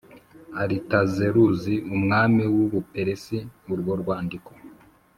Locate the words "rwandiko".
4.01-4.51